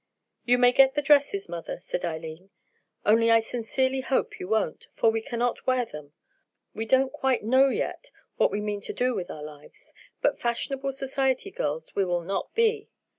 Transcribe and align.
"You 0.45 0.57
may 0.57 0.71
get 0.71 0.95
the 0.95 1.03
dresses, 1.03 1.47
mother," 1.47 1.77
said 1.79 2.03
Eileen, 2.03 2.49
"only 3.05 3.29
I 3.29 3.39
sincerely 3.39 4.01
hope 4.01 4.39
you 4.39 4.47
won't, 4.47 4.87
for 4.95 5.11
we 5.11 5.21
cannot 5.21 5.67
wear 5.67 5.85
them. 5.85 6.13
We 6.73 6.87
don't 6.87 7.13
quite 7.13 7.43
know 7.43 7.69
yet 7.69 8.09
what 8.35 8.49
we 8.49 8.61
mean 8.61 8.81
to 8.81 8.93
do 8.93 9.13
with 9.13 9.29
our 9.29 9.43
lives; 9.43 9.93
but 10.19 10.39
fashionable 10.41 10.91
society 10.93 11.51
girls 11.51 11.93
we 11.95 12.03
will 12.03 12.21
not 12.23 12.51
be. 12.55 12.89